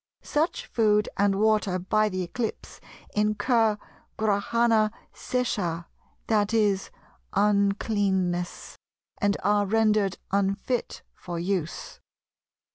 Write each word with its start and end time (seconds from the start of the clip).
Such 0.23 0.65
food 0.65 1.09
and 1.15 1.35
water, 1.39 1.77
by 1.77 2.09
the 2.09 2.23
eclipse, 2.23 2.81
incur 3.13 3.77
Grahana 4.17 4.89
seshah, 5.13 5.85
that 6.25 6.55
is, 6.55 6.89
uncleanness, 7.33 8.79
and 9.19 9.37
are 9.43 9.67
rendered 9.67 10.17
unfit 10.33 11.03
for 11.13 11.37
use. 11.37 11.99